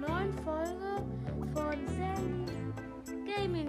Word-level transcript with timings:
neuen 0.00 0.32
Folge 0.44 1.02
von 1.52 1.76
Sam 1.96 2.46
Gaming 3.26 3.68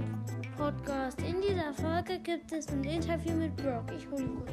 Podcast. 0.58 1.20
In 1.22 1.42
dieser 1.42 1.74
Folge 1.74 2.20
gibt 2.20 2.52
es 2.52 2.68
ein 2.68 2.84
Interview 2.84 3.34
mit 3.34 3.56
Brock. 3.56 3.86
Ich 3.96 4.10
hole 4.12 4.24
ihn 4.24 4.36
gut. 4.36 4.48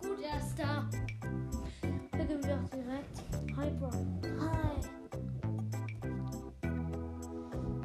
Gut, 0.00 0.18
er 0.22 0.38
ist 0.38 0.58
da. 0.58 0.88
Beginnen 2.12 2.44
wir 2.44 2.54
auch 2.54 2.70
direkt. 2.70 3.22
Hi, 3.56 3.70
Brock. 3.80 3.94
Hi. 4.40 4.76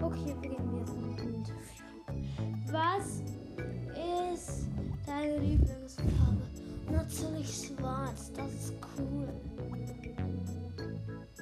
Okay, 0.01 0.35
beginnen 0.41 0.71
wir 0.71 0.79
jetzt 0.79 0.95
mit 0.95 1.19
dem 1.19 1.35
Interview. 1.35 1.63
Was 2.71 3.23
ist 4.37 4.67
deine 5.07 5.37
Lieblingsfarbe? 5.39 6.43
Natürlich 6.91 7.67
Schwarz. 7.67 7.88
Das 8.39 8.53
ist 8.53 8.73
cool. 8.97 9.27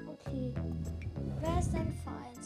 Okay. 0.07 0.51
Wer 1.39 1.59
ist 1.59 1.71
dein 1.71 1.93
Feind? 2.03 2.45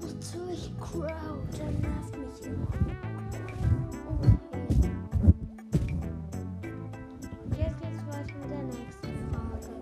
Natürlich 0.00 0.72
Crow, 0.80 1.10
der 1.58 1.70
nervt 1.70 2.16
mich 2.18 2.46
immer. 2.46 2.72
Okay. 4.08 4.38
Jetzt 7.58 7.78
geht's 7.82 8.02
weiter 8.06 8.34
mit 8.40 8.50
der 8.50 8.64
nächsten 8.64 9.14
Frage. 9.30 9.72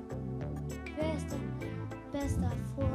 Wer 0.96 1.10
ist 1.16 1.26
dein 1.30 1.46
bester 2.10 2.52
Freund? 2.74 2.91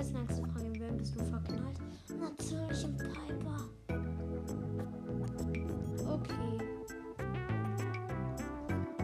Jetzt 0.00 0.14
nächste 0.14 0.42
Frage. 0.46 0.64
In 0.64 0.80
wem 0.80 0.96
bist 0.96 1.14
du 1.14 1.22
verknallt? 1.26 1.78
Natürlich 2.18 2.84
in 2.84 2.96
Piper. 2.96 3.68
Okay. 6.08 6.58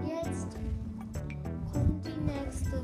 Jetzt 0.07 0.57
kommt 1.71 2.07
die 2.07 2.21
nächste 2.23 2.83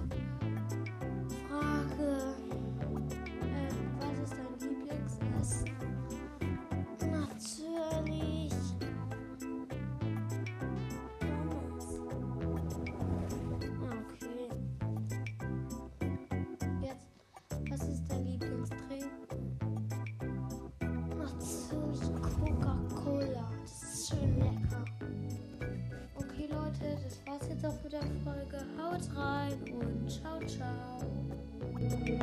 Folge. 28.25 28.65
Haut 28.79 29.17
rein 29.17 29.59
und 29.73 30.11
ciao, 30.11 30.39
ciao. 30.47 32.22